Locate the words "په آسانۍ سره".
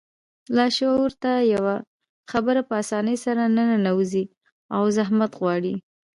2.67-3.43